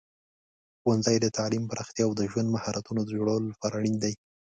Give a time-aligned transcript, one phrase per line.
[0.81, 4.13] ښوونځي د تعلیم پراختیا او د ژوند مهارتونو د جوړولو لپاره اړین دي.